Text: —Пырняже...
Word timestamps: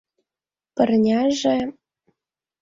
—Пырняже... 0.75 1.57